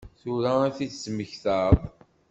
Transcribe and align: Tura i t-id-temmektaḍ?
Tura 0.19 0.53
i 0.67 0.69
t-id-temmektaḍ? 0.77 1.77